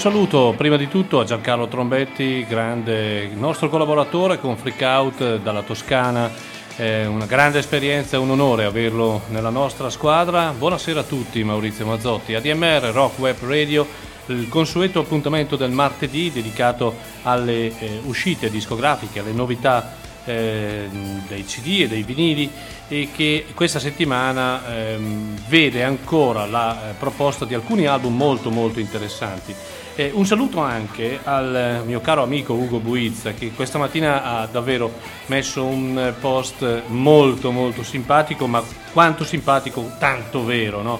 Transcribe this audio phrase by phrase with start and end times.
[0.00, 6.30] saluto prima di tutto a Giancarlo Trombetti, grande nostro collaboratore con Freakout dalla Toscana.
[6.74, 10.54] È una grande esperienza e un onore averlo nella nostra squadra.
[10.56, 12.34] Buonasera a tutti, Maurizio Mazzotti.
[12.34, 13.86] ADMR Rock Web Radio,
[14.28, 16.94] il consueto appuntamento del martedì dedicato
[17.24, 20.88] alle eh, uscite discografiche, alle novità eh,
[21.28, 22.50] dei CD e dei vinili
[22.88, 28.80] e che questa settimana ehm, vede ancora la eh, proposta di alcuni album molto molto
[28.80, 29.54] interessanti.
[30.00, 34.90] Eh, un saluto anche al mio caro amico Ugo Buizza che questa mattina ha davvero
[35.26, 38.62] messo un post molto molto simpatico, ma
[38.94, 40.98] quanto simpatico, tanto vero, no?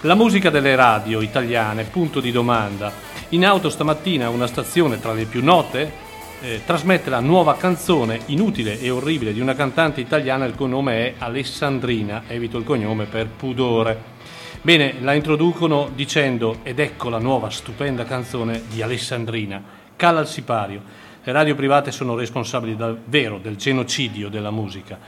[0.00, 2.92] La musica delle radio italiane, punto di domanda.
[3.28, 5.92] In auto stamattina una stazione tra le più note
[6.40, 11.06] eh, trasmette la nuova canzone inutile e orribile di una cantante italiana il cui nome
[11.06, 14.18] è Alessandrina, evito il cognome per pudore.
[14.62, 19.62] Bene, la introducono dicendo ed ecco la nuova stupenda canzone di Alessandrina,
[19.96, 20.82] Cala al sipario.
[21.24, 24.98] Le radio private sono responsabili davvero del genocidio della musica.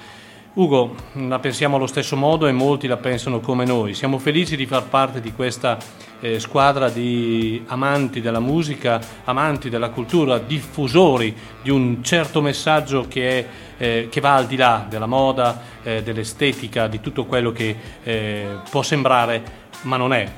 [0.54, 3.94] Ugo, la pensiamo allo stesso modo e molti la pensano come noi.
[3.94, 5.78] Siamo felici di far parte di questa
[6.20, 13.38] eh, squadra di amanti della musica, amanti della cultura, diffusori di un certo messaggio che,
[13.38, 13.46] è,
[13.78, 18.58] eh, che va al di là della moda, eh, dell'estetica, di tutto quello che eh,
[18.68, 19.42] può sembrare,
[19.82, 20.30] ma non è,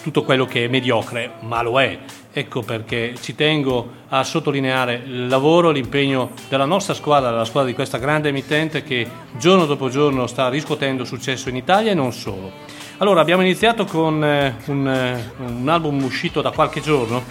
[0.00, 1.98] tutto quello che è mediocre, ma lo è.
[2.38, 7.74] Ecco perché ci tengo a sottolineare il lavoro, l'impegno della nostra squadra, della squadra di
[7.74, 9.08] questa grande emittente che
[9.38, 12.52] giorno dopo giorno sta riscuotendo successo in Italia e non solo.
[12.98, 17.24] Allora, abbiamo iniziato con eh, un, eh, un album uscito da qualche giorno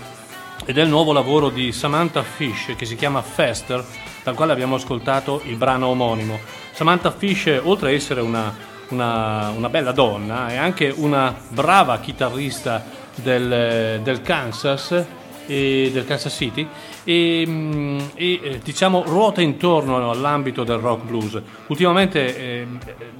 [0.65, 3.85] ed è il nuovo lavoro di Samantha Fish che si chiama Faster,
[4.23, 6.39] dal quale abbiamo ascoltato il brano omonimo.
[6.71, 8.51] Samantha Fish, oltre a essere una,
[8.89, 15.05] una, una bella donna, è anche una brava chitarrista del, del Kansas
[15.47, 16.67] del Kansas City
[17.03, 21.41] e, mm, e, eh, diciamo ruota intorno all'ambito del rock blues.
[21.67, 22.67] Ultimamente eh,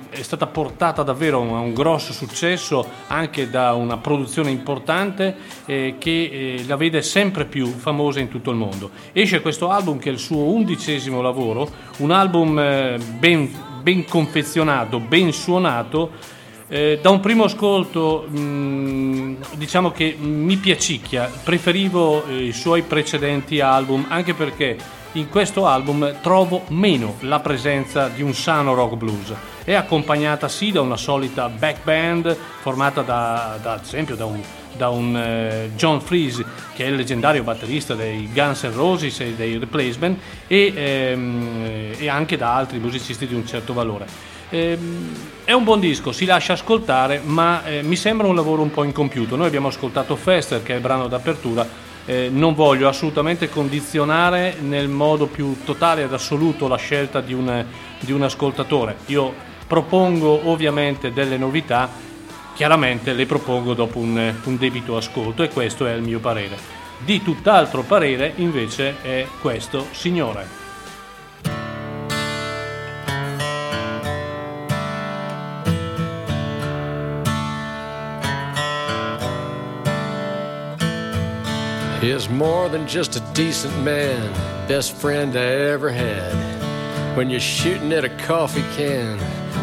[0.09, 5.35] è stata portata davvero a un grosso successo anche da una produzione importante
[5.65, 8.89] eh, che eh, la vede sempre più famosa in tutto il mondo.
[9.11, 13.49] Esce questo album che è il suo undicesimo lavoro, un album eh, ben,
[13.81, 16.33] ben confezionato, ben suonato
[16.67, 23.59] eh, da un primo ascolto mh, diciamo che mi piacicchia, preferivo eh, i suoi precedenti
[23.59, 24.77] album anche perché
[25.13, 29.33] in questo album trovo meno la presenza di un sano rock blues.
[29.63, 34.41] È accompagnata sì da una solita back band formata da, da ad esempio da un,
[34.75, 39.33] da un eh, John Freeze che è il leggendario batterista dei Guns N' Roses e
[39.35, 44.05] dei Replacement e, ehm, e anche da altri musicisti di un certo valore.
[44.49, 48.71] Ehm, è un buon disco, si lascia ascoltare, ma eh, mi sembra un lavoro un
[48.71, 49.35] po' incompiuto.
[49.35, 51.67] Noi abbiamo ascoltato Fester, che è il brano d'apertura.
[52.03, 57.63] Eh, non voglio assolutamente condizionare nel modo più totale ed assoluto la scelta di un,
[57.99, 58.97] di un ascoltatore.
[59.05, 59.33] Io
[59.67, 61.91] propongo ovviamente delle novità,
[62.55, 66.57] chiaramente le propongo dopo un, un debito ascolto e questo è il mio parere.
[66.97, 70.64] Di tutt'altro parere invece è questo signore.
[82.09, 84.31] Is more than just a decent man,
[84.67, 87.17] best friend I ever had.
[87.17, 89.17] When you're shooting at a coffee can,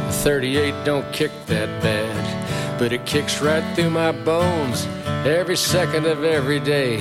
[0.09, 4.87] a 38 don't kick that bad, but it kicks right through my bones
[5.25, 6.99] every second of every day,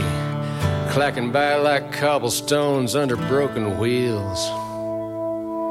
[0.92, 4.48] clacking by like cobblestones under broken wheels.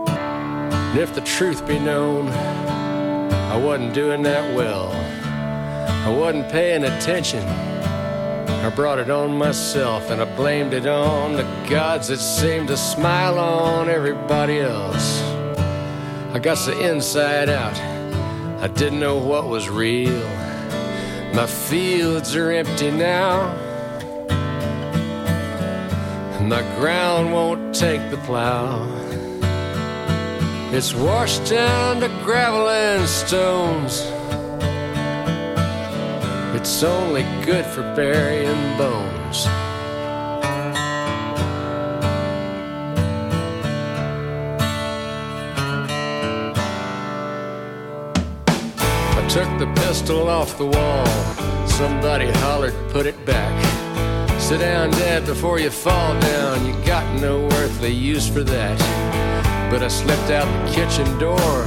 [0.09, 4.91] And if the truth be known, I wasn't doing that well.
[4.91, 7.70] I wasn't paying attention.
[8.63, 12.77] I brought it on myself and I blamed it on the gods that seemed to
[12.77, 15.23] smile on everybody else.
[16.35, 17.75] I got so inside out.
[18.63, 20.29] I didn't know what was real.
[21.33, 23.49] My fields are empty now.
[26.39, 28.87] And my ground won't take the plow.
[30.71, 34.03] It's washed down to gravel and stones.
[36.61, 39.47] It's only good for burying bones.
[49.17, 51.07] I took the pistol off the wall.
[51.67, 53.57] Somebody hollered, put it back.
[54.39, 56.67] Sit down, Dad, before you fall down.
[56.67, 58.79] You got no earthly use for that.
[59.71, 61.65] But I slipped out the kitchen door,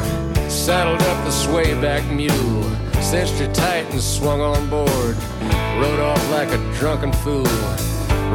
[0.50, 2.73] saddled up the swayback mule,
[3.04, 5.16] cinched her tight and swung on board.
[5.78, 7.44] Rode off like a drunken fool.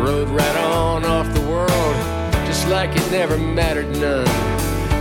[0.04, 1.96] Rode right on off the world,
[2.46, 4.26] just like it never mattered none.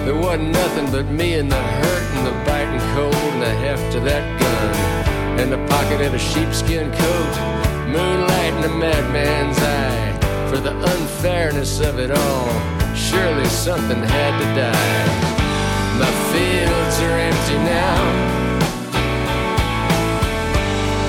[0.05, 3.93] There wasn't nothing but me and the hurt and the biting cold and the heft
[3.93, 5.39] of that gun.
[5.39, 7.33] And the pocket of a sheepskin coat,
[7.87, 10.49] moonlight in a madman's eye.
[10.49, 12.47] For the unfairness of it all,
[12.95, 15.27] surely something had to die.
[15.99, 18.46] My fields are empty now.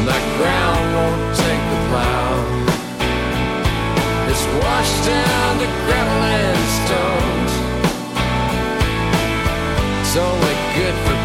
[0.09, 2.29] My ground won't take the plow.
[4.31, 7.53] It's washed down to gravel and stones.
[10.01, 11.18] It's only good for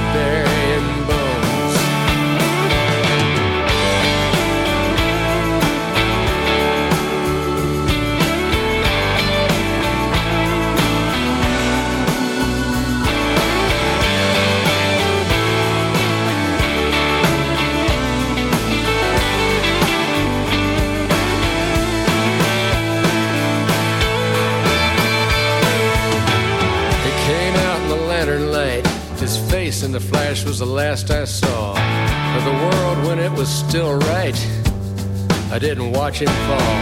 [36.04, 36.76] watch him fall.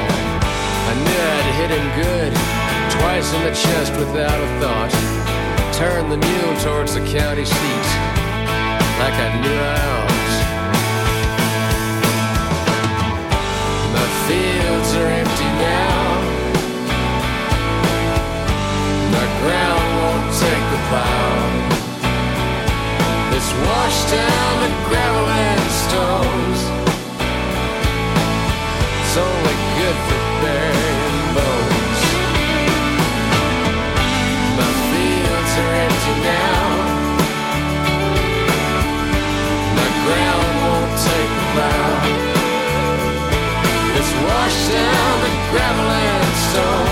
[0.90, 2.34] I knew I'd hit him good,
[2.98, 4.92] twice in the chest without a thought.
[5.78, 7.88] Turned the mule towards the county seat,
[8.98, 10.32] like I knew I ought.
[13.94, 16.02] My fields are empty now.
[19.18, 21.38] My ground won't take the plow.
[23.38, 26.81] It's washed down to gravel and stones.
[29.14, 32.02] It's only good for burying bones.
[34.56, 36.64] My fields are empty now.
[39.76, 41.34] My ground won't take.
[44.00, 46.91] It's washed down to gravel and stones.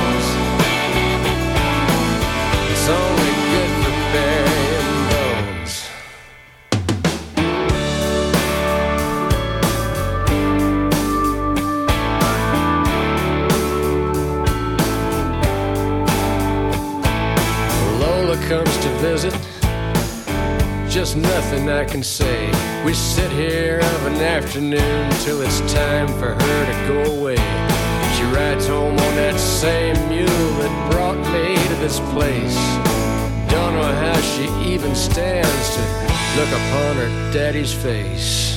[19.22, 19.50] To visit.
[20.90, 22.48] Just nothing I can say.
[22.84, 27.36] We sit here of an afternoon till it's time for her to go away.
[28.16, 32.56] She rides home on that same mule that brought me to this place.
[33.52, 35.82] Don't know how she even stands to
[36.38, 38.56] look upon her daddy's face.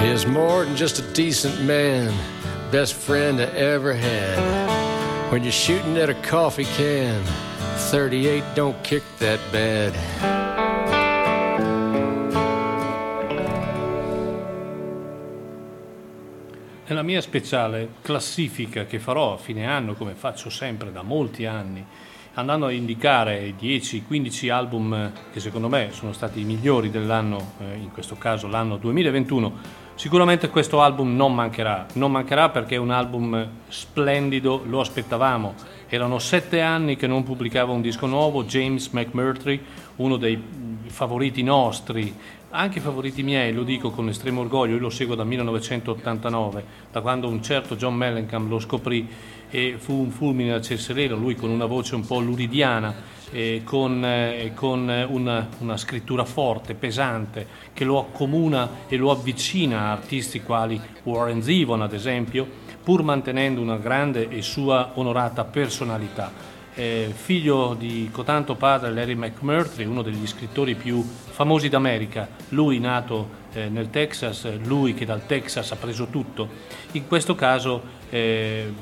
[0.00, 2.12] He's more than just a decent man,
[2.70, 4.70] best friend I ever had.
[5.30, 7.22] When you're shooting at a coffee can,
[7.88, 9.94] 38 don't kick that bad.
[16.86, 21.84] Nella mia speciale classifica che farò a fine anno, come faccio sempre da molti anni,
[22.34, 27.76] andando a indicare i 10-15 album che secondo me sono stati i migliori dell'anno, eh,
[27.76, 29.52] in questo caso l'anno 2021,
[29.94, 31.86] sicuramente questo album non mancherà.
[31.94, 35.54] Non mancherà perché è un album splendido, lo aspettavamo.
[35.92, 39.60] Erano sette anni che non pubblicava un disco nuovo, James McMurtry,
[39.96, 40.40] uno dei
[40.86, 42.14] favoriti nostri
[42.52, 47.28] anche favoriti miei, lo dico con estremo orgoglio, io lo seguo dal 1989, da quando
[47.28, 49.08] un certo John Mellencamp lo scoprì
[49.48, 52.92] e fu un fulmine a ciel sereno, lui con una voce un po' luridiana,
[53.30, 59.82] eh, con, eh, con una, una, scrittura forte, pesante, che lo accomuna e lo avvicina
[59.82, 62.48] a artisti quali Warren Zevon ad esempio,
[62.82, 66.32] pur mantenendo una grande e sua onorata personalità.
[66.74, 73.38] Eh, figlio di cotanto padre Larry McMurtry, uno degli scrittori più famosi d'America, lui nato
[73.52, 76.48] eh, nel Texas, lui che dal Texas ha preso tutto,
[76.92, 78.72] in questo caso eh,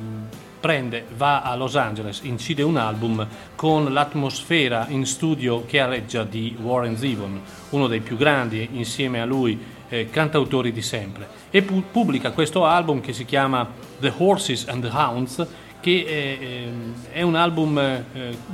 [0.61, 6.57] prende, va a Los Angeles, incide un album con l'atmosfera in studio che aleggia di
[6.61, 7.40] Warren Zevon,
[7.71, 12.64] uno dei più grandi insieme a lui eh, cantautori di sempre, e pu- pubblica questo
[12.64, 13.67] album che si chiama
[13.99, 15.47] The Horses and the Hounds,
[15.81, 18.05] che è, ehm, è un album eh,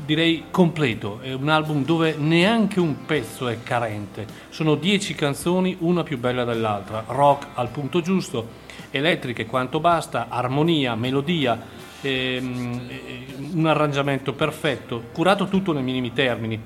[0.05, 6.03] direi completo, è un album dove neanche un pezzo è carente, sono dieci canzoni, una
[6.03, 11.59] più bella dell'altra, rock al punto giusto, elettriche quanto basta, armonia, melodia,
[12.01, 12.81] ehm,
[13.55, 16.61] un arrangiamento perfetto, curato tutto nei minimi termini,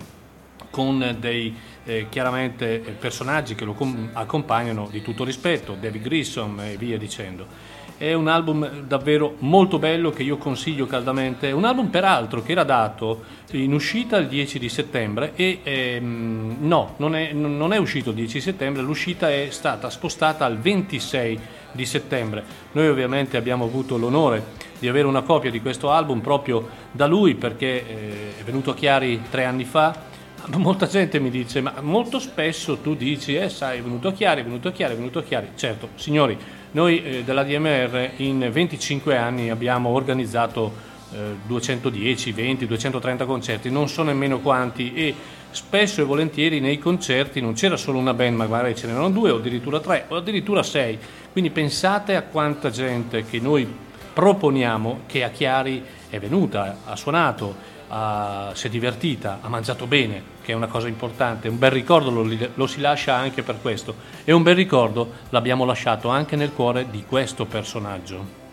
[0.70, 1.54] con dei
[1.88, 7.76] eh, chiaramente personaggi che lo com- accompagnano di tutto rispetto, David Grissom e via dicendo.
[7.96, 11.50] È un album davvero molto bello che io consiglio caldamente.
[11.50, 16.94] Un album peraltro che era dato in uscita il 10 di settembre e ehm, no,
[16.98, 21.40] non è, non è uscito il 10 settembre, l'uscita è stata spostata al 26
[21.72, 22.44] di settembre.
[22.72, 24.44] Noi ovviamente abbiamo avuto l'onore
[24.78, 28.74] di avere una copia di questo album proprio da lui perché eh, è venuto a
[28.74, 30.07] Chiari tre anni fa.
[30.56, 34.40] Molta gente mi dice, ma molto spesso tu dici, eh sai, è venuto a Chiari,
[34.40, 35.48] è venuto a Chiari, è venuto a Chiari.
[35.54, 36.38] Certo, signori,
[36.70, 40.72] noi eh, della DMR in 25 anni abbiamo organizzato
[41.12, 45.14] eh, 210, 20, 230 concerti, non so nemmeno quanti e
[45.50, 49.30] spesso e volentieri nei concerti non c'era solo una band, ma magari ce n'erano due
[49.30, 50.98] o addirittura tre o addirittura sei.
[51.30, 53.68] Quindi pensate a quanta gente che noi
[54.14, 60.22] proponiamo che a Chiari è venuta, ha suonato, Uh, si è divertita, ha mangiato bene,
[60.42, 63.94] che è una cosa importante, un bel ricordo lo, lo, si lascia anche per questo
[64.24, 68.47] e un bel ricordo l'abbiamo lasciato anche nel cuore di questo personaggio.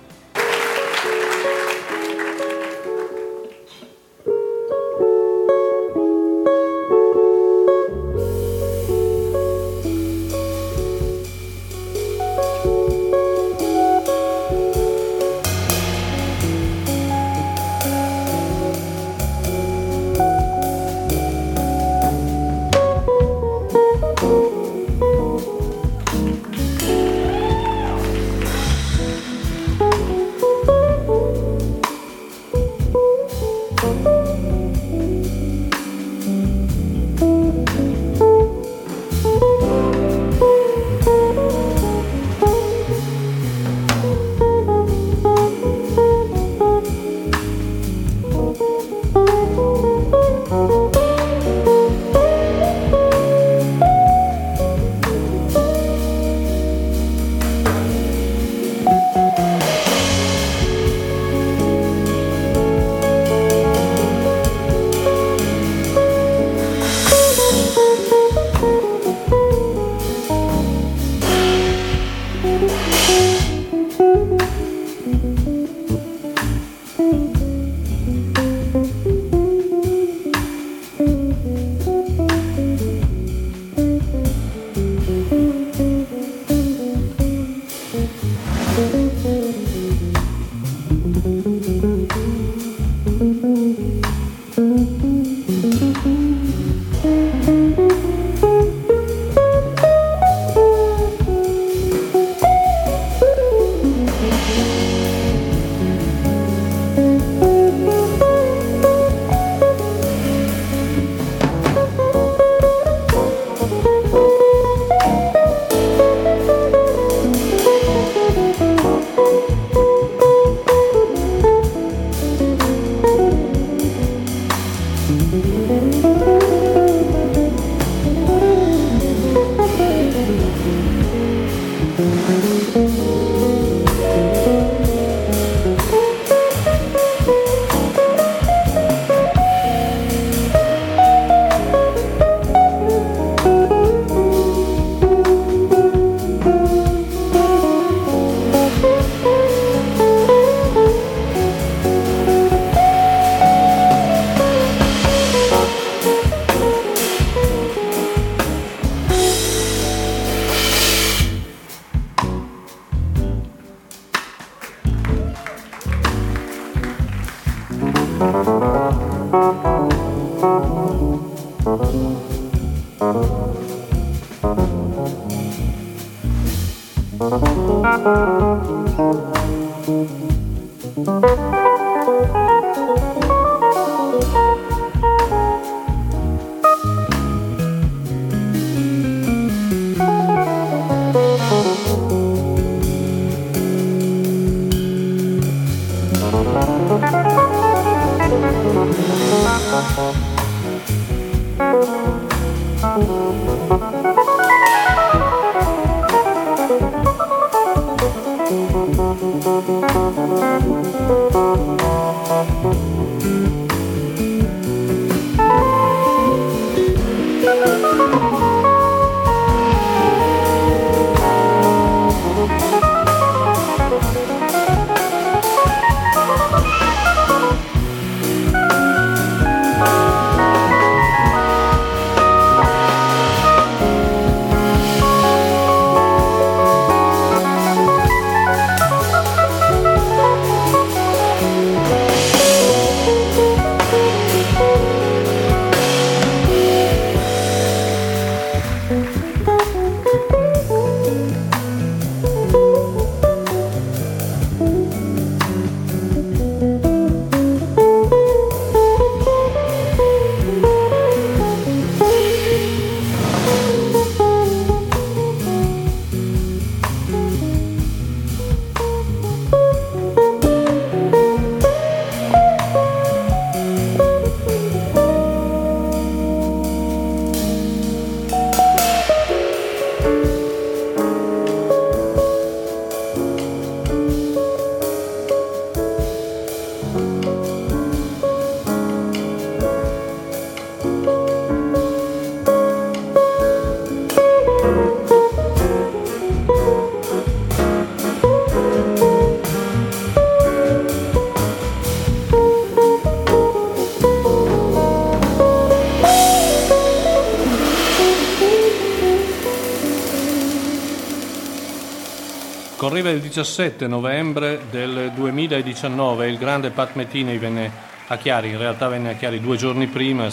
[313.15, 317.71] Il 17 novembre del 2019, il grande Pat Metini venne
[318.07, 320.27] a Chiari, in realtà venne a Chiari due giorni prima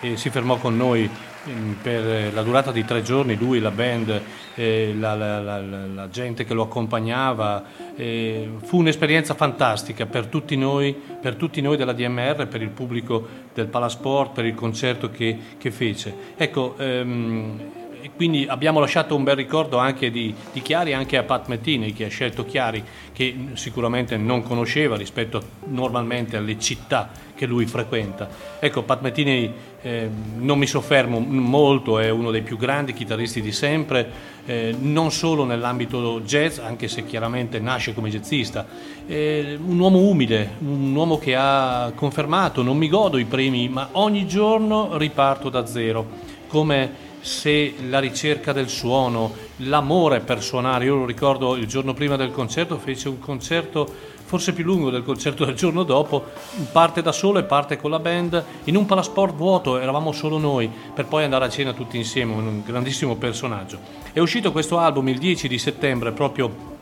[0.00, 4.22] e si fermò con noi mm, per la durata di tre giorni, lui, la band,
[4.54, 7.62] la, la, la, la gente che lo accompagnava.
[7.94, 13.66] fu un'esperienza fantastica per tutti, noi, per tutti noi della DMR, per il pubblico del
[13.66, 16.14] Palasport, per il concerto che, che fece.
[16.36, 17.78] Ecco, ehm,
[18.16, 22.06] quindi abbiamo lasciato un bel ricordo anche di, di, Chiari, anche a Pat Mettini che
[22.06, 22.82] ha scelto Chiari,
[23.12, 28.28] che sicuramente non conosceva rispetto normalmente alle città che lui frequenta.
[28.58, 30.08] Ecco, Pat Mettini eh,
[30.38, 34.10] non mi soffermo molto, è uno dei più grandi chitarristi di sempre,
[34.44, 38.66] eh, non solo nell'ambito jazz, anche se chiaramente nasce come jazzista,
[39.06, 43.90] eh, un uomo umile, un uomo che ha confermato, non mi godo i premi, ma
[43.92, 50.96] ogni giorno riparto da zero, come se la ricerca del suono, l'amore per suonare, io
[50.96, 55.46] lo ricordo il giorno prima del concerto, fece un concerto forse più lungo del concerto
[55.46, 56.22] del giorno dopo,
[56.70, 60.70] parte da solo e parte con la band in un palasport vuoto, eravamo solo noi,
[60.94, 63.78] per poi andare a cena tutti insieme, un grandissimo personaggio.
[64.12, 66.76] È uscito questo album il 10 di settembre, proprio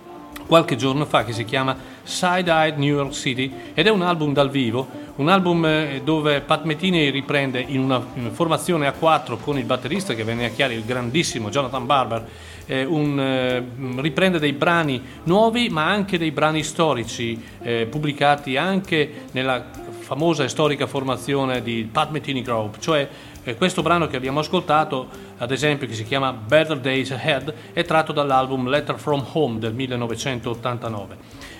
[0.46, 4.32] qualche giorno fa che si chiama Side Eyed New York City ed è un album
[4.32, 9.58] dal vivo, un album eh, dove Pat Metini riprende in una, formazione a quattro con
[9.58, 12.26] il batterista che venne a Chiari, il grandissimo Jonathan Barber,
[12.66, 19.26] eh, un, eh, riprende dei brani nuovi ma anche dei brani storici eh, pubblicati anche
[19.32, 23.08] nella famosa e storica formazione di Pat Metini Group, cioè
[23.48, 25.06] e questo brano che abbiamo ascoltato,
[25.38, 29.72] ad esempio, che si chiama Better Days Ahead, è tratto dall'album Letter from Home del
[29.72, 31.16] 1989.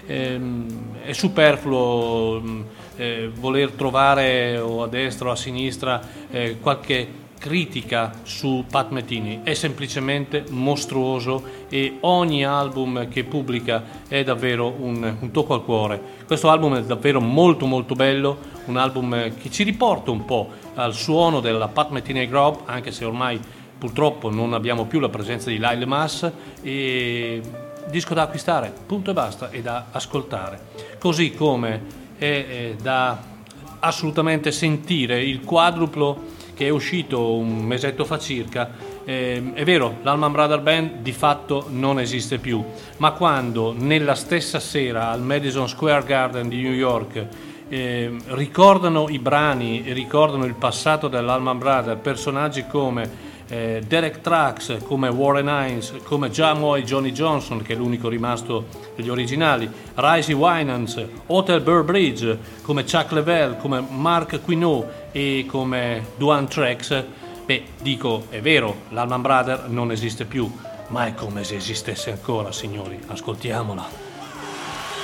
[0.09, 0.66] Ehm,
[1.05, 2.62] è superfluo mm,
[2.96, 9.40] eh, voler trovare o a destra o a sinistra eh, qualche critica su Pat Metini,
[9.42, 16.01] è semplicemente mostruoso e ogni album che pubblica è davvero un, un, tocco al cuore.
[16.27, 20.94] Questo album è davvero molto molto bello, un album che ci riporta un po' al
[20.94, 23.40] suono della Pat Metini Group, anche se ormai
[23.79, 26.31] purtroppo non abbiamo più la presenza di Lyle Mass
[26.62, 27.40] e
[27.88, 30.61] disco da acquistare, punto e basta, e da ascoltare.
[30.99, 33.35] Così come è, è da
[33.81, 38.71] assolutamente sentire il quadruplo che è uscito un mesetto fa circa,
[39.05, 42.64] eh, è vero, l'Alman Brother Band di fatto non esiste più,
[42.97, 47.27] ma quando nella stessa sera al Madison Square Garden di New York
[47.69, 54.83] eh, ricordano i brani e ricordano il passato dell'Alman Brothers, personaggi come eh, Derek Trax,
[54.83, 61.05] come Warren Hines, come Jamoy Johnny Johnson, che è l'unico rimasto degli originali, Risey Winans,
[61.27, 67.05] Hotel Burbridge, come Chuck Level, come Mark Quinault e come Duane Trex,
[67.45, 70.51] beh, dico, è vero, l'Alman Brothers non esiste più,
[70.89, 72.99] ma è come se esistesse ancora, signori.
[73.07, 73.89] Ascoltiamola.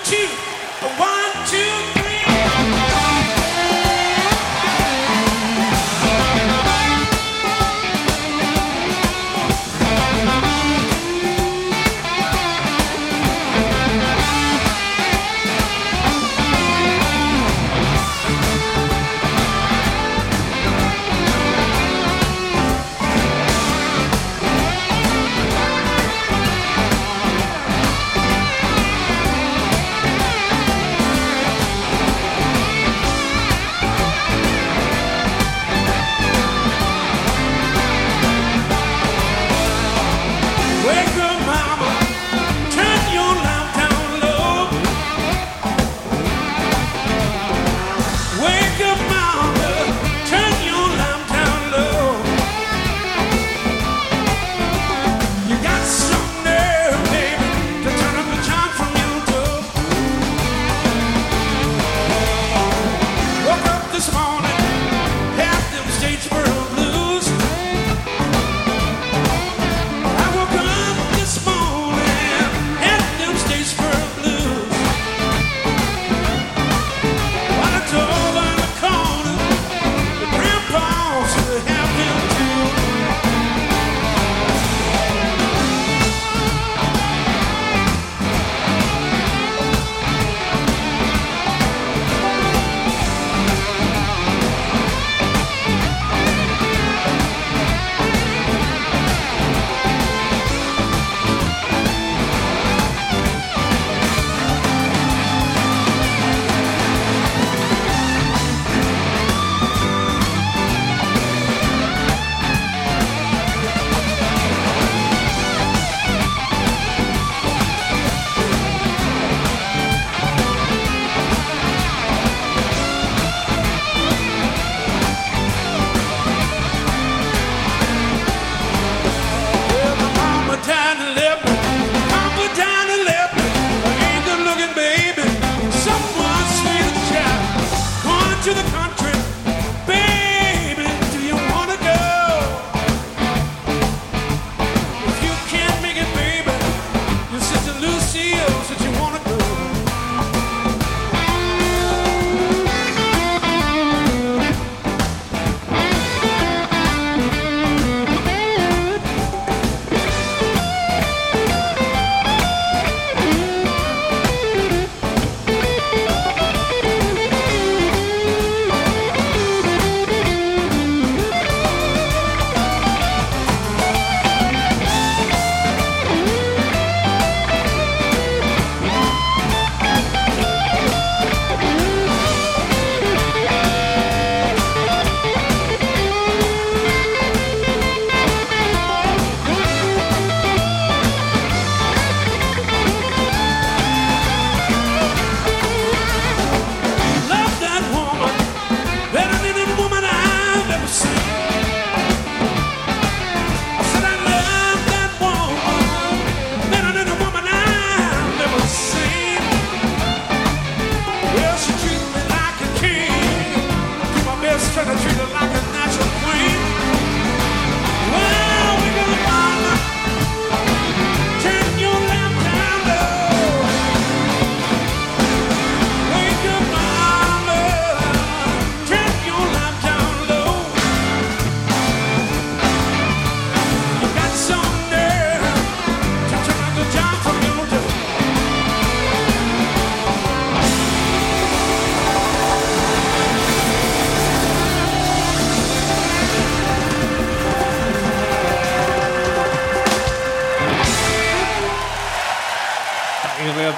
[0.05, 0.42] Two,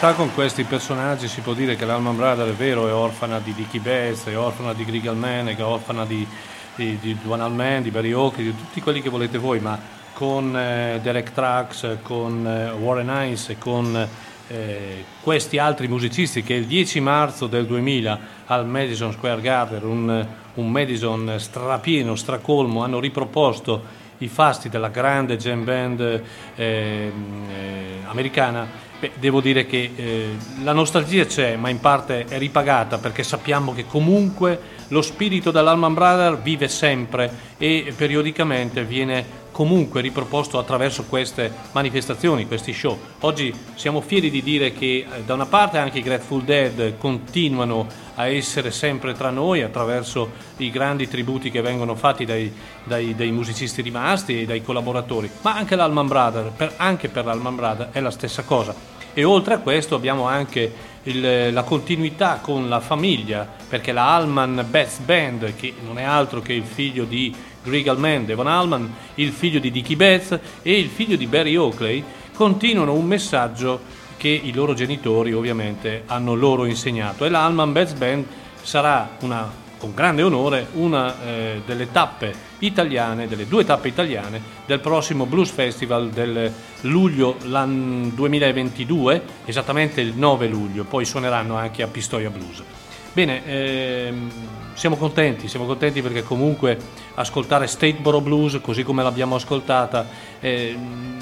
[0.04, 3.54] realtà con questi personaggi si può dire che l'Alman Brother è vero, è orfana di
[3.54, 6.26] Dicky Betts, è orfana di Grigal Man, è orfana di,
[6.74, 9.78] di, di Duane Allman, di Barry Oakley, di tutti quelli che volete voi, ma
[10.12, 14.08] con eh, Derek Trax, con eh, Warren Hines e con
[14.48, 20.26] eh, questi altri musicisti che il 10 marzo del 2000 al Madison Square Garden, un,
[20.52, 26.22] un Madison strapieno, stracolmo, hanno riproposto i fasti della grande jam band eh,
[26.56, 27.12] eh,
[28.04, 33.22] americana, beh, devo dire che eh, la nostalgia c'è, ma in parte è ripagata perché
[33.22, 41.04] sappiamo che comunque lo spirito dell'Alman Brother vive sempre e periodicamente viene comunque riproposto attraverso
[41.04, 42.98] queste manifestazioni, questi show.
[43.20, 47.86] Oggi siamo fieri di dire che eh, da una parte anche i Grateful Dead continuano
[48.16, 52.52] a essere sempre tra noi attraverso i grandi tributi che vengono fatti dai,
[52.84, 57.56] dai, dai musicisti rimasti e dai collaboratori, ma anche l'Alman Brother, per, anche per l'Alman
[57.56, 58.93] Brother è la stessa cosa.
[59.14, 60.72] E oltre a questo abbiamo anche
[61.04, 66.40] il, la continuità con la famiglia, perché la Allman Best Band, che non è altro
[66.40, 70.88] che il figlio di Greg Allman, Devon Allman, il figlio di Dickie Betts e il
[70.88, 72.02] figlio di Barry Oakley,
[72.34, 73.80] continuano un messaggio
[74.16, 77.24] che i loro genitori ovviamente hanno loro insegnato.
[77.24, 78.24] E la Allman Best Band
[78.62, 84.80] sarà una, con grande onore una eh, delle tappe italiane, delle due tappe italiane del
[84.80, 92.30] prossimo Blues Festival del luglio 2022, esattamente il 9 luglio, poi suoneranno anche a Pistoia
[92.30, 92.62] Blues.
[93.12, 94.30] Bene, ehm,
[94.74, 96.76] siamo contenti, siamo contenti perché comunque
[97.14, 100.04] ascoltare Stateboro Blues così come l'abbiamo ascoltata
[100.40, 100.76] eh,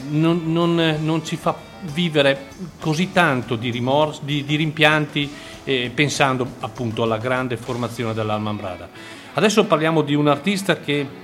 [0.08, 1.54] non, non, non, ci fa
[1.92, 2.46] vivere
[2.80, 5.30] così tanto di rimorsi, di, di rimpianti
[5.64, 8.88] eh, pensando appunto alla grande formazione dell'Alman Brada.
[9.34, 11.20] Adesso parliamo di un artista che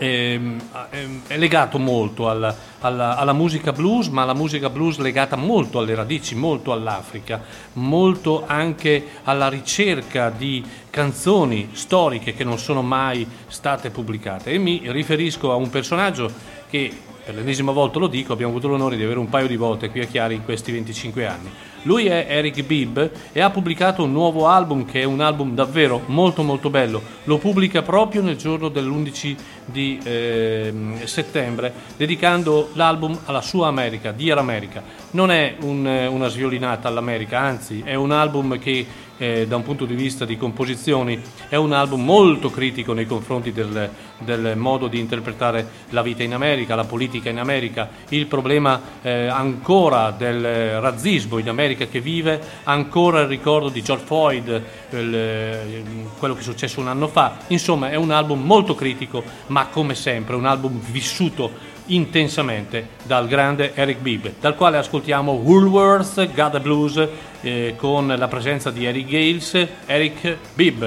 [0.00, 5.34] Ehm, ehm, è legato molto alla, alla, alla, musica blues, ma la musica blues legata
[5.34, 7.42] molto alle radici, molto all'Africa,
[7.74, 14.52] molto anche alla ricerca di canzoni storiche che non sono mai state pubblicate.
[14.52, 16.30] E mi riferisco a un personaggio
[16.70, 16.92] che
[17.24, 20.00] per l'ennesima volta lo dico, abbiamo avuto l'onore di avere un paio di volte qui
[20.00, 21.50] a Chiari in questi 25 anni.
[21.82, 22.98] Lui è Eric Bibb
[23.32, 27.02] e ha pubblicato un nuovo album che è un album davvero molto molto bello.
[27.24, 30.72] Lo pubblica proprio nel giorno dell'11 di eh,
[31.04, 34.82] settembre, dedicando l'album alla sua America, Dear America.
[35.12, 38.86] Non è un, una sviolinata all'America, anzi è un album che
[39.18, 43.52] eh, da un punto di vista di composizioni è un album molto critico nei confronti
[43.52, 48.80] del, del, modo di interpretare la vita in America, la politica in America, il problema
[49.02, 55.84] eh, ancora del razzismo in America che vive, ancora il ricordo di George Floyd, il,
[56.18, 57.38] quello che è successo un anno fa.
[57.48, 63.74] Insomma è un album molto critico, ma come sempre un album vissuto intensamente dal grande
[63.74, 67.08] Eric Bibb, dal quale ascoltiamo Woolworth the Blues
[67.40, 70.84] eh, con la presenza di Eric Gales, Eric Bibb.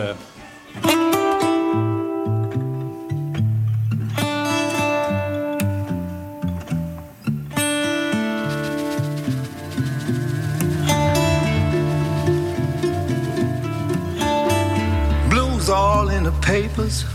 [16.51, 17.05] Papers,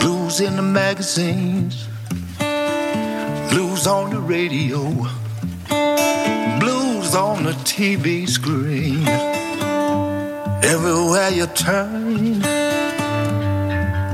[0.00, 1.89] blues in the magazines,
[3.50, 4.78] blues on the radio
[6.60, 9.06] blues on the TV screen.
[10.62, 12.40] Everywhere you turn,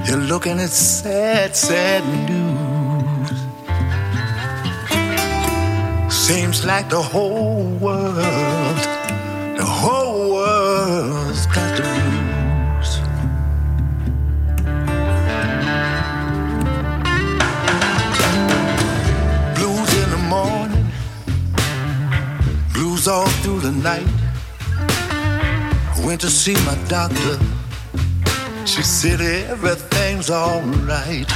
[0.07, 3.37] you're looking at sad, sad news.
[6.13, 8.79] Seems like the whole world,
[23.17, 24.07] all through the night.
[25.95, 27.39] I went to see my doctor.
[28.67, 29.21] She said
[29.53, 31.29] everything's alright.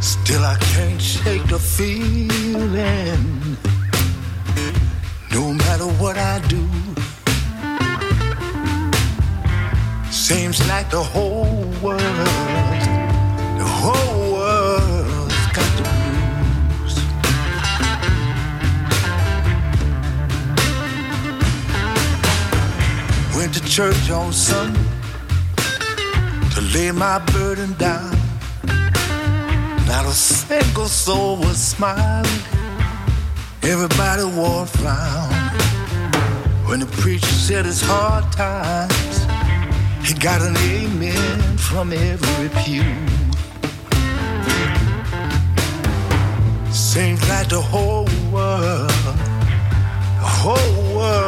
[0.00, 3.24] Still, I can't shake the feeling.
[5.36, 6.64] No matter what I do,
[10.10, 12.82] seems like the whole world,
[13.60, 14.21] the whole
[23.42, 24.78] Went to church on Sunday
[26.54, 28.14] to lay my burden down.
[29.88, 32.40] Not a single soul was smiling.
[33.64, 35.32] Everybody wore a frown.
[36.68, 39.16] When the preacher said it's hard times,
[40.06, 42.94] he got an amen from every pew.
[46.70, 48.88] Seems like the whole world,
[50.20, 51.21] the whole world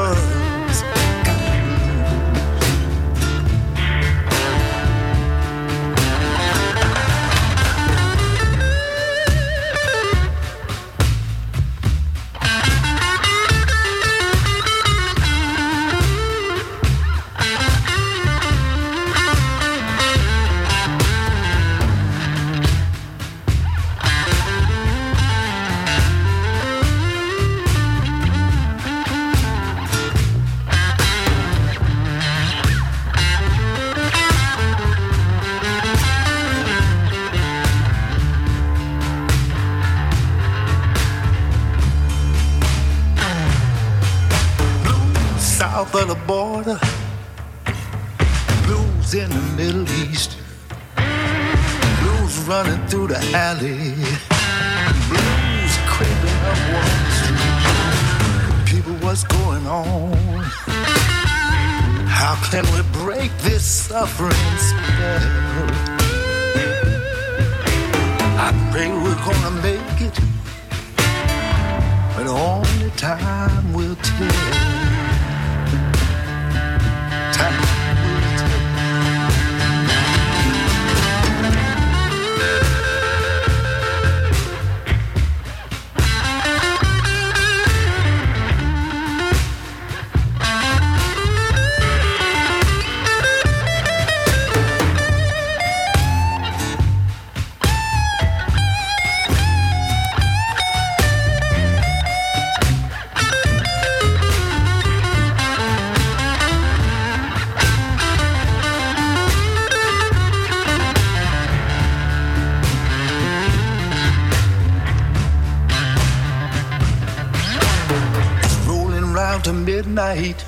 [119.94, 120.44] midnight.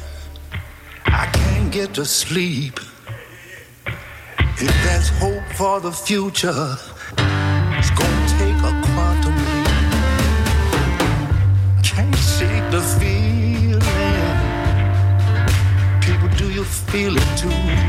[1.06, 2.80] I can't get to sleep.
[4.58, 6.76] If there's hope for the future,
[7.78, 9.68] it's gonna take a quantum leap.
[11.82, 13.80] Can't shake the feeling.
[16.00, 17.85] People, do you feel it too?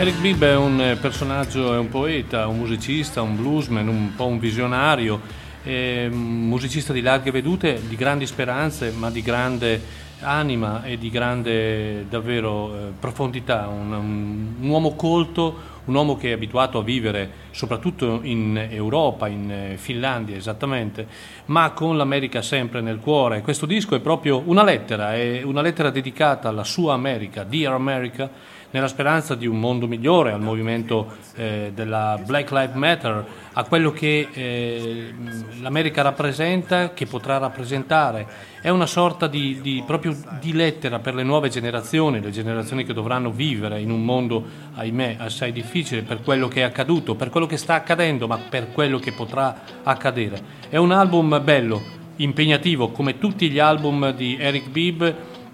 [0.00, 4.24] Eric Bibb è un eh, personaggio, è un poeta, un musicista, un bluesman, un po'
[4.24, 5.20] un visionario,
[5.62, 9.78] un musicista di larghe vedute, di grandi speranze, ma di grande
[10.20, 16.30] anima e di grande davvero eh, profondità, un, un- un uomo colto, un uomo che
[16.30, 21.06] è abituato a vivere soprattutto in Europa, in eh, Finlandia esattamente,
[21.46, 23.42] ma con l'America sempre nel cuore.
[23.42, 28.30] Questo disco è proprio una lettera, è una lettera dedicata alla sua America, Dear America,
[28.70, 33.90] nella speranza di un mondo migliore, al movimento eh, della Black Lives Matter, a quello
[33.90, 35.14] che eh,
[35.60, 38.26] l'America rappresenta, che potrà rappresentare.
[38.62, 42.92] È una sorta di, di- proprio di lettera per le nuove generazioni, le generazioni che
[42.92, 47.46] dovranno vivere in un mondo, ahimè, assai difficile per quello che è accaduto, per quello
[47.46, 50.40] che sta accadendo, ma per quello che potrà accadere.
[50.68, 55.04] È un album bello, impegnativo, come tutti gli album di Eric Bibb,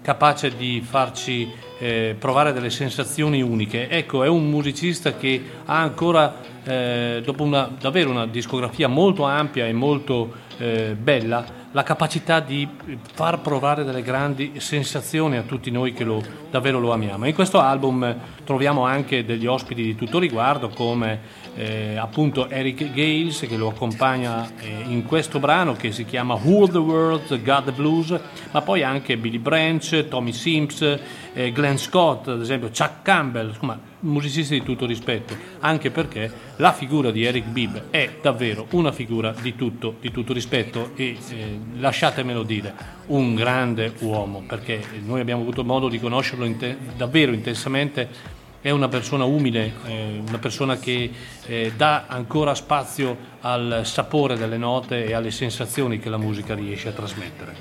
[0.01, 3.89] capace di farci eh, provare delle sensazioni uniche.
[3.89, 9.65] Ecco, è un musicista che ha ancora, eh, dopo una, davvero una discografia molto ampia
[9.65, 12.67] e molto eh, bella, la capacità di
[13.13, 17.27] far provare delle grandi sensazioni a tutti noi che lo, davvero lo amiamo.
[17.27, 23.39] In questo album troviamo anche degli ospiti di tutto riguardo come eh, appunto Eric Gales
[23.39, 27.71] che lo accompagna eh, in questo brano che si chiama Who the World Got the
[27.71, 28.17] Blues,
[28.51, 30.99] ma poi anche Billy Branch, Tommy Sims,
[31.33, 36.71] eh, Glenn Scott, ad esempio Chuck Campbell, insomma musicisti di tutto rispetto, anche perché la
[36.71, 41.59] figura di Eric Bibb è davvero una figura di tutto, di tutto rispetto e eh,
[41.77, 42.73] lasciatemelo dire,
[43.07, 48.35] un grande uomo, perché noi abbiamo avuto modo di conoscerlo inte- davvero intensamente
[48.67, 51.09] è una persona umile, eh, una persona che
[51.45, 56.89] eh, dà ancora spazio al sapore delle note e alle sensazioni che la musica riesce
[56.89, 57.55] a trasmettere.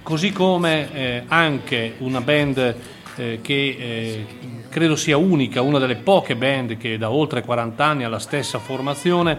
[0.00, 2.76] Così come eh, anche una band
[3.16, 4.26] eh, che eh,
[4.68, 8.60] credo sia unica, una delle poche band che da oltre 40 anni ha la stessa
[8.60, 9.36] formazione,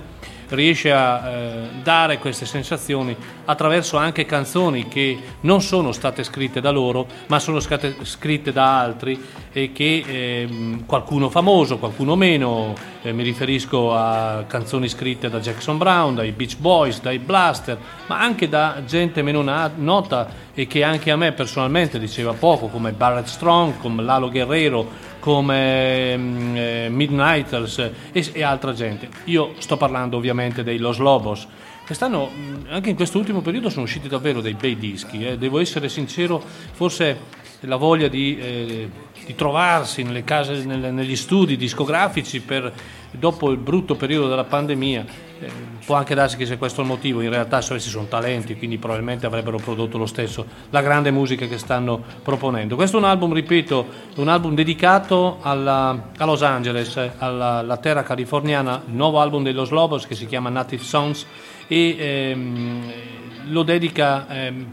[0.50, 3.16] riesce a eh, dare queste sensazioni
[3.46, 8.80] attraverso anche canzoni che non sono state scritte da loro, ma sono state scritte da
[8.80, 9.22] altri
[9.52, 15.78] e che ehm, qualcuno famoso, qualcuno meno, eh, mi riferisco a canzoni scritte da Jackson
[15.78, 17.78] Brown, dai Beach Boys, dai Blaster,
[18.08, 22.68] ma anche da gente meno na- nota e che anche a me personalmente diceva poco,
[22.68, 27.80] come Barrett Strong, come Lalo Guerrero, come mm, eh, Midnighters
[28.12, 29.10] e, e altra gente.
[29.24, 31.48] Io sto parlando ovviamente dei Los Lobos,
[31.84, 32.30] quest'anno,
[32.70, 35.26] anche in questo ultimo periodo, sono usciti davvero dei bei dischi.
[35.26, 35.40] Eh.
[35.40, 36.40] Devo essere sincero,
[36.74, 37.18] forse
[37.62, 38.90] la voglia di, eh,
[39.26, 42.72] di trovarsi nelle case, nelle, negli studi discografici per,
[43.12, 45.06] dopo il brutto periodo della pandemia.
[45.38, 48.78] Eh, può anche darsi che sia questo il motivo, in realtà questi sono talenti, quindi
[48.78, 52.76] probabilmente avrebbero prodotto lo stesso la grande musica che stanno proponendo.
[52.76, 53.86] Questo è un album, ripeto,
[54.16, 59.54] un album dedicato alla, a Los Angeles, alla, alla, terra californiana, il nuovo album dei
[59.54, 61.26] Los Lobos che si chiama Native Songs
[61.68, 62.94] e ehm,
[63.50, 64.66] lo dedica ehm,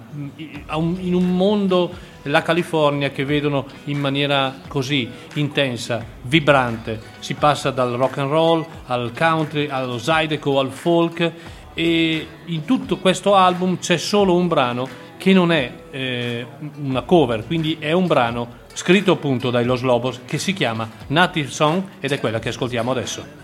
[0.71, 7.01] un, in un mondo la California che vedono in maniera così intensa, vibrante.
[7.19, 11.33] Si passa dal rock and roll al country, allo zydeco, al folk
[11.75, 16.47] e in tutto questo album c'è solo un brano che non è eh,
[16.83, 21.49] una cover, quindi è un brano scritto appunto dai Los Lobos che si chiama Native
[21.49, 23.42] Song ed è quella che ascoltiamo adesso.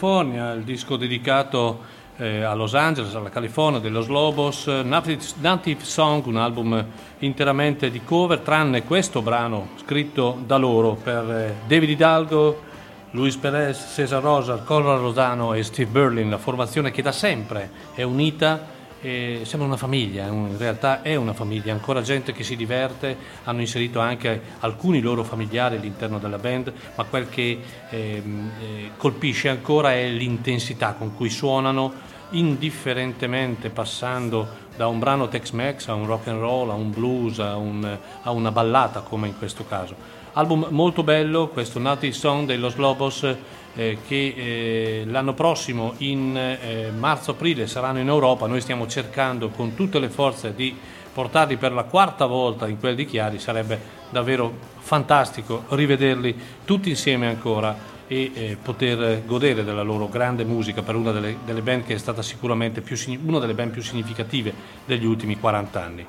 [0.00, 1.80] California, il disco dedicato
[2.16, 6.82] eh, a Los Angeles, alla California, dello Lobos, Native, Native Song, un album
[7.18, 12.62] interamente di cover, tranne questo brano scritto da loro per eh, David Hidalgo,
[13.10, 18.02] Luis Perez, Cesar Rosa, Conrad Rosano e Steve Berlin, la formazione che da sempre è
[18.02, 23.16] unita e sembra una famiglia, in realtà è una famiglia, ancora gente che si diverte,
[23.44, 29.48] hanno inserito anche alcuni loro familiari all'interno della band, ma quel che ehm, eh, colpisce
[29.48, 36.28] ancora è l'intensità con cui suonano, indifferentemente passando da un brano Tex-Mex a un rock
[36.28, 39.94] and roll, a un blues, a, un, a una ballata come in questo caso.
[40.34, 43.26] Album molto bello, questo Naughty Song dei Los Lobos
[43.74, 49.74] eh, che eh, l'anno prossimo in eh, marzo-aprile saranno in Europa, noi stiamo cercando con
[49.74, 50.76] tutte le forze di
[51.12, 57.26] portarli per la quarta volta in quel di Chiari, sarebbe davvero fantastico rivederli tutti insieme
[57.28, 61.94] ancora e eh, poter godere della loro grande musica per una delle, delle band che
[61.94, 64.52] è stata sicuramente più, una delle band più significative
[64.84, 66.06] degli ultimi 40 anni.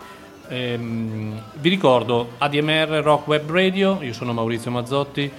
[0.47, 5.31] Ehm, vi ricordo ADMR Rock Web Radio, io sono Maurizio Mazzotti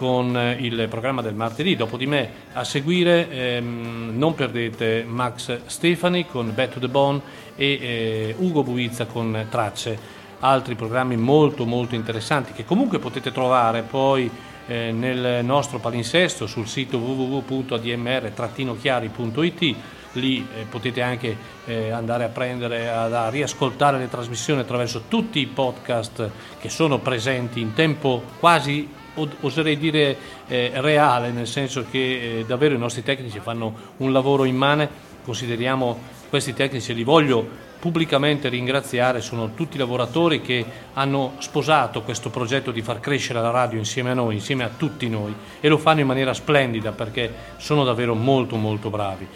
[0.00, 1.76] con eh, il programma del martedì.
[1.76, 7.20] Dopo di me a seguire ehm, non perdete Max Stefani con Back to the Bone
[7.54, 9.98] e eh, Ugo Buizza con Tracce,
[10.38, 14.30] altri programmi molto molto interessanti che comunque potete trovare poi
[14.68, 19.76] eh, nel nostro palinsesto sul sito www.admr-chiari.it
[20.12, 21.36] lì eh, potete anche
[21.66, 27.00] eh, andare a prendere, a, a, riascoltare le trasmissioni attraverso tutti i podcast che sono
[27.00, 33.02] presenti in tempo quasi oserei dire eh, reale, nel senso che eh, davvero i nostri
[33.02, 34.88] tecnici fanno un lavoro immane,
[35.24, 35.98] consideriamo
[36.28, 42.82] questi tecnici, li voglio pubblicamente ringraziare, sono tutti lavoratori che hanno sposato questo progetto di
[42.82, 46.06] far crescere la radio insieme a noi, insieme a tutti noi e lo fanno in
[46.06, 49.26] maniera splendida perché sono davvero molto molto bravi.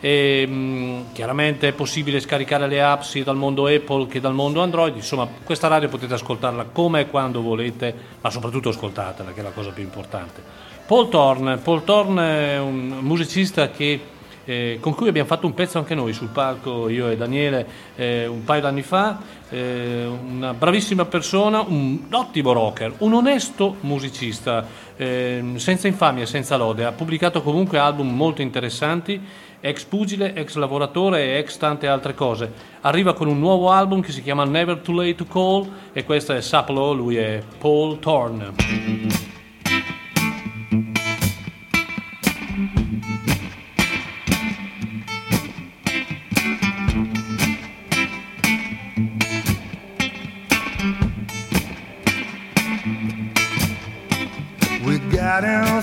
[0.00, 4.60] E, mh, chiaramente è possibile scaricare le app sia dal mondo Apple che dal mondo
[4.60, 9.42] Android, insomma questa radio potete ascoltarla come e quando volete, ma soprattutto ascoltatela che è
[9.42, 10.42] la cosa più importante.
[10.86, 13.98] Paul Thorne, Paul Thorne è un musicista che,
[14.44, 17.66] eh, con cui abbiamo fatto un pezzo anche noi sul palco, io e Daniele,
[17.96, 19.18] eh, un paio d'anni fa,
[19.48, 26.84] eh, una bravissima persona, un ottimo rocker, un onesto musicista, ehm, senza infamia, senza lode,
[26.84, 29.18] ha pubblicato comunque album molto interessanti
[29.66, 32.52] ex pugile, ex lavoratore e ex tante altre cose.
[32.82, 36.34] Arriva con un nuovo album che si chiama Never Too Late to Call e questo
[36.34, 38.52] è Saplo, lui è Paul Thorne.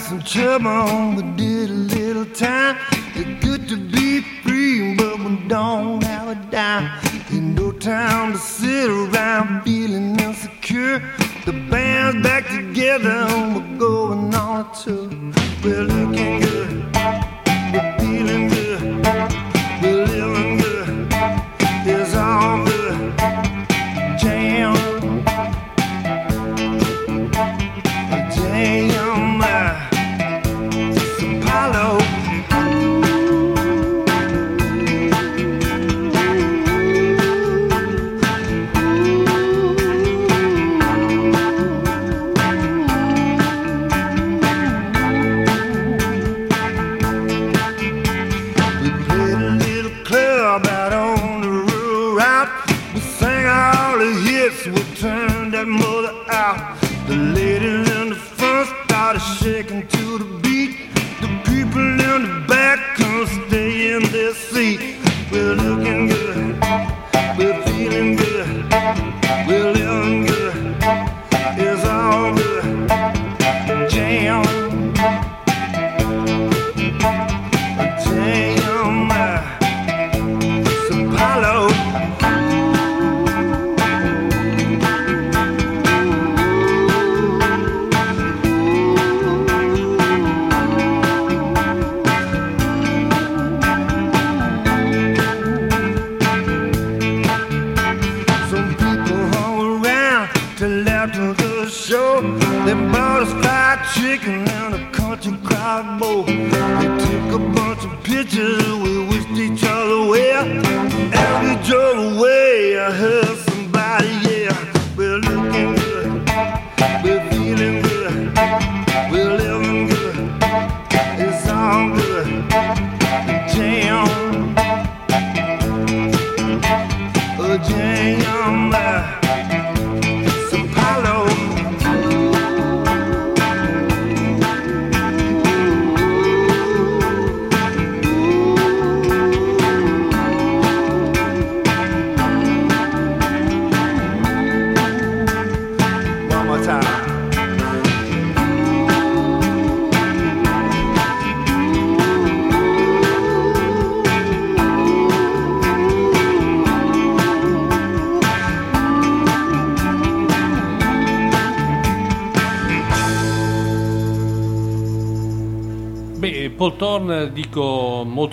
[0.08, 2.76] Some trouble, we did a little time.
[4.82, 6.90] Free, but we don't have a dime.
[7.32, 11.00] Ain't no time to sit around feeling insecure.
[11.46, 15.10] The band's back together, we're going on a tour.
[15.64, 16.91] We're looking good,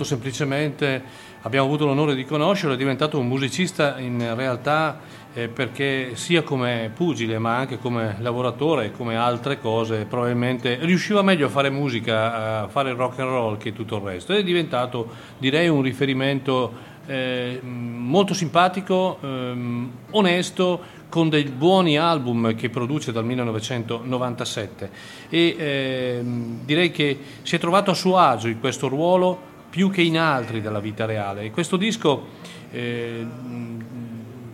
[0.08, 1.02] semplicemente,
[1.42, 4.98] abbiamo avuto l'onore di conoscerlo, è diventato un musicista in realtà
[5.34, 11.20] eh, perché sia come pugile ma anche come lavoratore e come altre cose probabilmente riusciva
[11.20, 14.32] meglio a fare musica, a fare rock and roll che tutto il resto.
[14.32, 22.68] È diventato direi un riferimento eh, molto simpatico, ehm, onesto, con dei buoni album che
[22.68, 24.90] produce dal 1997
[25.30, 30.02] e ehm, direi che si è trovato a suo agio in questo ruolo più che
[30.02, 31.42] in altri della vita reale.
[31.42, 32.26] E questo disco
[32.70, 33.26] eh,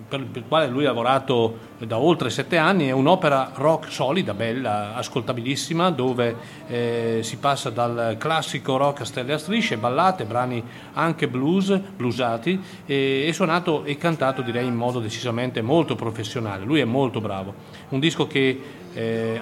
[0.08, 4.94] per, il quale lui ha lavorato da oltre sette anni, è un'opera rock solida, bella,
[4.94, 6.36] ascoltabilissima, dove
[6.66, 10.62] eh, si passa dal classico rock a stelle a strisce, ballate, brani
[10.94, 16.64] anche blues, bluesati, e, e suonato e cantato direi in modo decisamente molto professionale.
[16.64, 17.54] Lui è molto bravo.
[17.90, 19.40] Un disco che eh,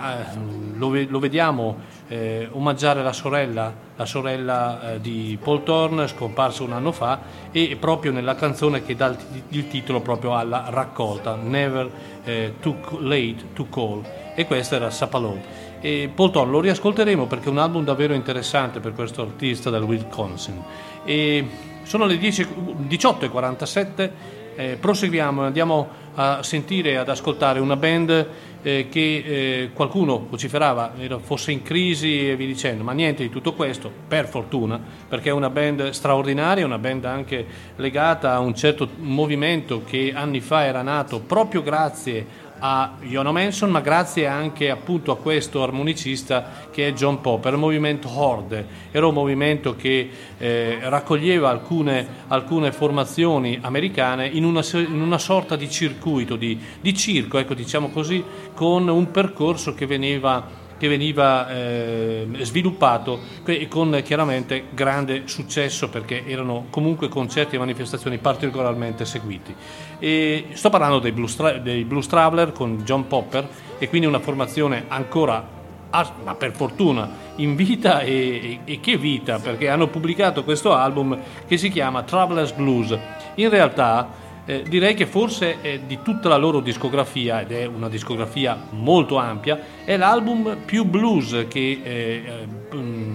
[0.77, 1.77] lo, lo, vediamo
[2.09, 7.21] eh, omaggiare la sorella, la sorella eh, di Paul Thorne, scomparsa un anno fa,
[7.53, 9.17] e proprio nella canzone che dà il,
[9.49, 11.91] il titolo proprio alla raccolta, Never
[12.25, 14.03] eh, Too Late to Call,
[14.35, 15.71] e questa era Sapalone.
[15.81, 19.83] E Paul Thorne lo riascolteremo perché è un album davvero interessante per questo artista del
[19.83, 20.63] Wisconsin.
[21.05, 21.47] E
[21.83, 24.11] sono le 18.47,
[24.55, 28.27] eh, proseguiamo, andiamo a sentire e ad ascoltare una band
[28.63, 33.53] eh, che eh, qualcuno vociferava fosse in crisi e vi dicendo, ma niente di tutto
[33.55, 37.45] questo, per fortuna, perché è una band straordinaria, una band anche
[37.77, 43.71] legata a un certo movimento che anni fa era nato proprio grazie a Jono Manson,
[43.71, 48.65] ma grazie anche appunto a questo armonicista che è John Popper, il movimento Horde.
[48.93, 50.09] Era un movimento che
[50.39, 56.95] eh, raccoglieva alcune, alcune, formazioni americane in una, in una sorta di circuito, di, di
[56.95, 58.23] circo, ecco, diciamo così,
[58.55, 63.21] con un percorso che veniva che veniva eh, sviluppato
[63.69, 69.55] con chiaramente grande successo perché erano comunque concerti e manifestazioni particolarmente seguiti.
[70.01, 74.19] E sto parlando dei Blues, Tra- dei Blues Traveler con John Popper e quindi una
[74.19, 75.61] formazione ancora
[76.25, 81.17] ma per fortuna in vita e, e, e, che vita perché hanno pubblicato questo album
[81.47, 82.99] che si chiama Travelers Blues
[83.35, 84.09] in realtà
[84.45, 89.17] eh, direi che forse eh, di tutta la loro discografia, ed è una discografia molto
[89.17, 92.61] ampia, è l'album più blues che eh, eh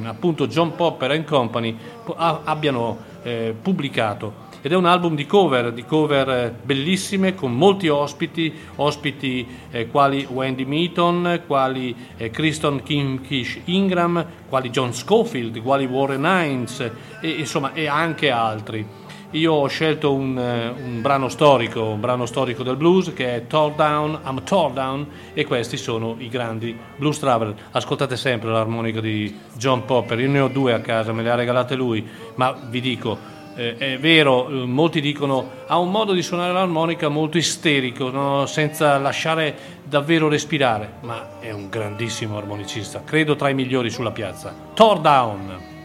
[0.06, 1.76] appunto John Popper and Company
[2.16, 4.46] abbiano eh, pubblicato.
[4.62, 9.46] Ed è un album di cover, di cover eh, bellissime con molti ospiti, ospiti
[9.92, 11.96] quali Wendy Meaton, quali
[12.32, 19.06] Kristen Kimkish Ingram, quali John Schofield, quali Warren Hines e, insomma, e anche altri.
[19.32, 23.48] Io ho scelto un, eh, un, brano storico, un brano storico del blues che è
[23.48, 27.54] Tall Down, I'm Tall Down e questi sono i grandi blues traveler.
[27.72, 31.36] Ascoltate sempre l'armonica di John Popper, io ne ho due a casa, me le ha
[31.36, 33.18] regalate lui, ma vi dico,
[33.58, 38.46] eh, è vero, eh, molti dicono ha un modo di suonare l'armonica molto isterico, no?
[38.46, 44.56] senza lasciare davvero respirare, ma è un grandissimo armonicista, credo tra i migliori sulla piazza.
[44.74, 45.76] Tall Down!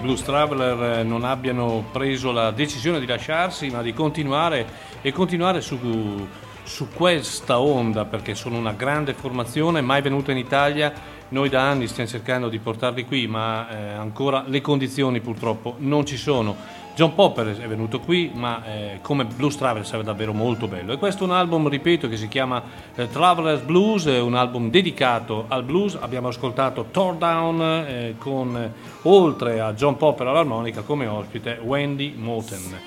[0.00, 4.66] Blues Traveler eh, non abbiano preso la decisione di lasciarsi, ma di continuare
[5.02, 6.26] e continuare su,
[6.62, 11.18] su questa onda, perché sono una grande formazione, mai venuta in Italia.
[11.28, 16.06] Noi da anni stiamo cercando di portarli qui, ma eh, ancora le condizioni purtroppo non
[16.06, 16.56] ci sono.
[17.00, 20.92] John Popper è venuto qui, ma eh, come Blues Traveler sarebbe davvero molto bello.
[20.92, 22.62] E questo è un album, ripeto, che si chiama
[22.94, 25.96] eh, Traveler's Blues, è un album dedicato al blues.
[25.98, 28.72] Abbiamo ascoltato Tore Down eh, con,
[29.04, 32.78] oltre a John Popper all'armonica, come ospite Wendy Moten.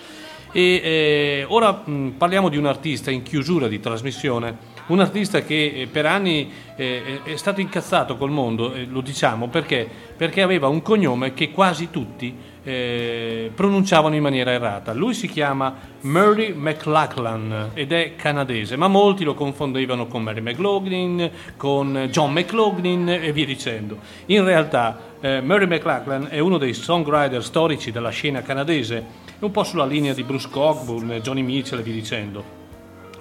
[0.51, 5.74] E eh, ora mh, parliamo di un artista in chiusura di trasmissione un artista che
[5.76, 9.89] eh, per anni eh, è stato incazzato col mondo, eh, lo diciamo perché?
[10.16, 14.93] perché aveva un cognome che quasi tutti eh, pronunciavano in maniera errata.
[14.93, 21.30] Lui si chiama Murray McLachlan ed è canadese, ma molti lo confondevano con Mary McLaughlin,
[21.57, 23.97] con John McLaughlin e via dicendo.
[24.28, 29.64] In realtà eh, Murray McLachlan è uno dei songwriter storici della scena canadese, un po'
[29.64, 32.61] sulla linea di Bruce Cockburn, Johnny Mitchell e via dicendo.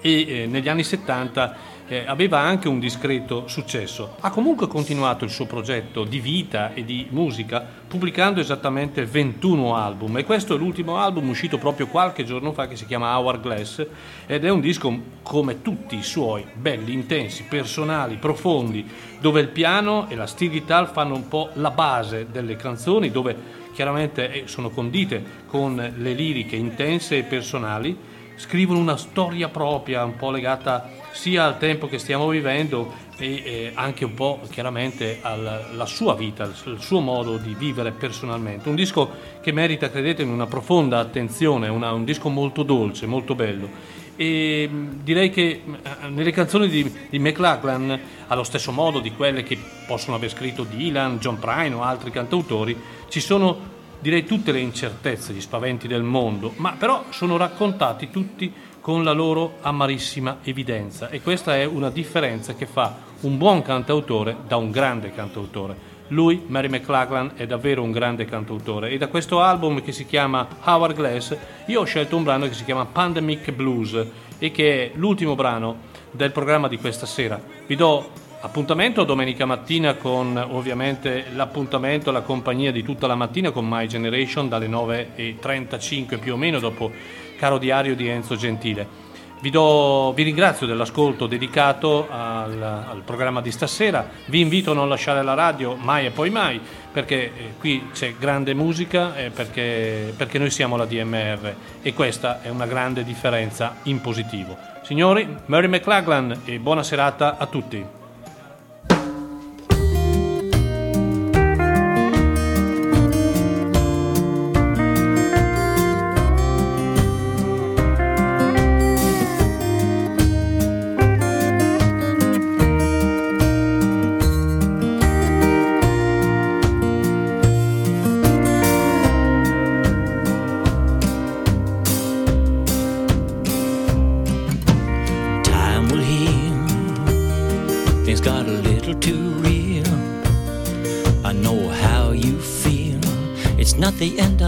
[0.01, 1.57] E eh, negli anni 70
[1.89, 4.17] eh, aveva anche un discreto successo.
[4.21, 10.17] Ha comunque continuato il suo progetto di vita e di musica pubblicando esattamente 21 album
[10.17, 13.87] e questo è l'ultimo album uscito proprio qualche giorno fa che si chiama Hourglass
[14.27, 18.89] ed è un disco come tutti i suoi, belli, intensi, personali, profondi,
[19.21, 23.61] dove il piano e la steel guitar fanno un po' la base delle canzoni, dove
[23.73, 27.97] chiaramente eh, sono condite con le liriche intense e personali
[28.43, 33.73] scrivono una storia propria, un po' legata sia al tempo che stiamo vivendo e eh,
[33.75, 38.69] anche un po' chiaramente alla sua vita, al suo modo di vivere personalmente.
[38.69, 39.09] Un disco
[39.41, 44.01] che merita, credetemi, una profonda attenzione, una, un disco molto dolce, molto bello.
[44.17, 44.69] E
[45.03, 50.17] direi che eh, nelle canzoni di, di McLachlan, allo stesso modo di quelle che possono
[50.17, 52.77] aver scritto Dylan, John Prine o altri cantautori,
[53.09, 53.72] ci sono
[54.03, 59.13] direi tutte le incertezze, gli spaventi del mondo, ma però sono raccontati tutti con la
[59.13, 64.73] loro amarissima evidenza e questa è una differenza che fa un buon cantautore da un
[64.73, 65.91] grande cantautore.
[66.09, 70.49] Lui, Mary McLachlan, è davvero un grande cantautore e da questo album che si chiama
[70.65, 71.37] Hourglass
[71.67, 74.05] io ho scelto un brano che si chiama Pandemic Blues
[74.37, 77.41] e che è l'ultimo brano del programma di questa sera.
[77.67, 78.11] Vi do
[78.45, 84.49] Appuntamento domenica mattina con ovviamente l'appuntamento, la compagnia di tutta la mattina con My Generation
[84.49, 86.91] dalle 9.35 più o meno dopo
[87.39, 89.11] Caro Diario di Enzo Gentile.
[89.41, 94.89] Vi, do, vi ringrazio dell'ascolto dedicato al, al, programma di stasera, vi invito a non
[94.89, 96.61] lasciare la radio mai e poi mai
[96.93, 102.43] perché eh, qui c'è grande musica eh, perché, perché noi siamo la DMR e questa
[102.43, 104.57] è una grande differenza in positivo.
[104.83, 108.01] Signori, Mary McLachlan e buona serata a tutti.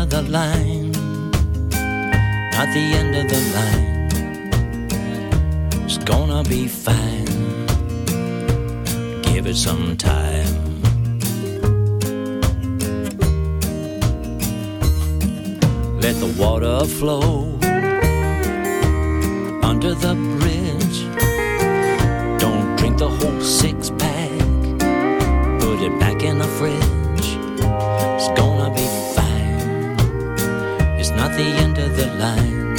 [0.05, 0.91] of the line,
[2.53, 4.09] not the end of the line.
[5.85, 7.25] It's gonna be fine.
[9.23, 10.83] Give it some time.
[16.01, 17.59] Let the water flow
[19.63, 20.99] under the bridge.
[22.39, 24.31] Don't drink the whole six pack.
[25.61, 27.04] Put it back in the fridge.
[31.37, 32.77] the end of the line.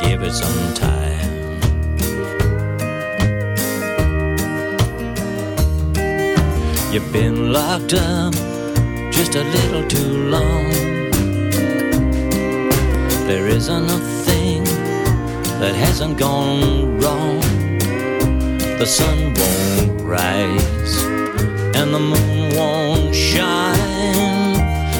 [0.00, 1.02] Give it some time.
[6.92, 8.32] You've been locked up
[9.10, 10.70] just a little too long.
[13.26, 14.62] There isn't a thing
[15.58, 17.40] that hasn't gone wrong.
[18.78, 20.94] The sun won't rise
[21.74, 24.52] and the moon won't shine.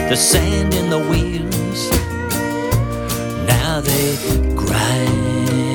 [0.08, 1.41] The sand in the wheel
[3.85, 5.72] they grind.